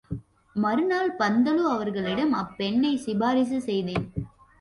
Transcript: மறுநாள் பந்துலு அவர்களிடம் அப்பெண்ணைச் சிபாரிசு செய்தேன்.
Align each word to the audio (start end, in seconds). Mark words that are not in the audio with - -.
மறுநாள் 0.55 1.11
பந்துலு 1.19 1.63
அவர்களிடம் 1.69 2.33
அப்பெண்ணைச் 2.33 3.03
சிபாரிசு 3.05 3.61
செய்தேன். 3.61 4.07